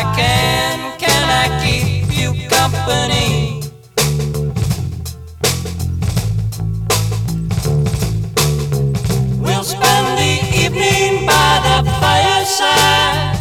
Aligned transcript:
I 0.00 0.16
can, 0.16 0.98
can 0.98 1.24
I 1.28 1.46
keep 1.62 2.08
you 2.16 2.32
company? 2.48 3.60
We'll 9.38 9.62
spend 9.62 10.06
the 10.16 10.40
evening 10.56 11.26
by 11.26 11.60
the 11.66 11.90
fireside. 12.00 13.36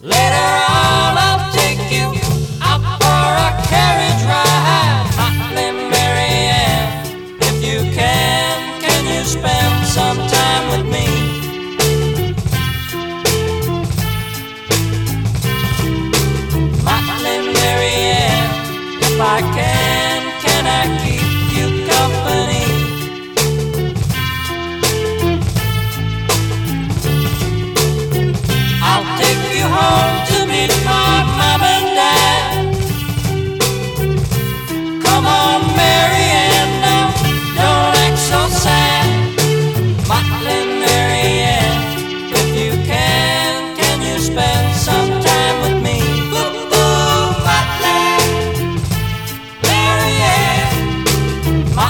Later 0.00 0.48
on, 0.70 1.18
I'll 1.26 1.52
take 1.52 1.82
you 1.90 2.14
out 2.62 2.82
for 3.02 3.26
a 3.46 3.50
carriage 3.66 4.22
ride. 4.30 5.10
Hotly 5.18 5.72
Marianne, 5.90 7.02
if 7.40 7.64
you 7.64 7.80
can, 7.92 8.80
can 8.80 9.06
you 9.06 9.24
spend 9.24 9.86
some 9.88 10.18
time? 10.28 10.35
I 19.18 19.40
can, 19.40 20.40
can 20.42 20.66
I 20.66 21.02
keep 21.02 21.25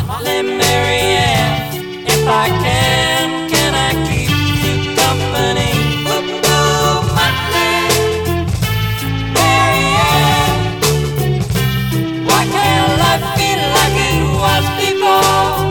Motley 0.06 0.42
Mary 0.42 1.02
if 2.06 2.28
I 2.28 2.46
can, 2.48 3.50
can 3.50 3.74
I 3.74 3.90
keep 4.06 4.30
you 4.62 4.94
company? 4.94 5.72
Ooh, 6.06 7.02
Molly 7.16 7.72
why 12.24 12.42
can't 12.54 12.92
life 13.02 13.26
be 13.36 13.50
like 13.76 13.96
it 14.10 14.22
was 14.44 14.66
before? 14.82 15.66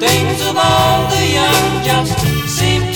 Things 0.00 0.40
of 0.48 0.56
all 0.56 1.00
the 1.08 1.24
young 1.38 1.70
just 1.84 2.14
seem 2.48 2.91